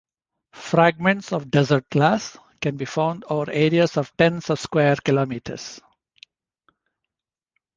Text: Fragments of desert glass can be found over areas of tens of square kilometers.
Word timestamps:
Fragments 0.55 1.31
of 1.31 1.51
desert 1.51 1.87
glass 1.91 2.35
can 2.59 2.75
be 2.75 2.85
found 2.85 3.23
over 3.29 3.51
areas 3.51 3.97
of 3.97 4.11
tens 4.17 4.49
of 4.49 4.59
square 4.59 4.95
kilometers. 4.95 5.79